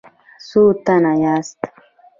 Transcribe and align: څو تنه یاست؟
څو 0.47 0.61
تنه 0.85 1.13
یاست؟ 1.23 1.59